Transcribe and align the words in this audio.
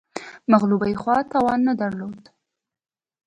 مغلوبې 0.51 0.93
خوا 1.01 1.17
توان 1.31 1.59
نه 1.67 1.73
درلود 1.81 2.21